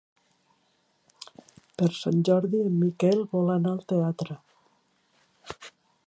Per 1.81 1.89
Sant 1.97 2.23
Jordi 2.29 2.61
en 2.69 2.79
Miquel 2.85 3.21
vol 3.35 3.51
anar 3.57 3.73
al 3.75 3.83
teatre. 3.93 4.39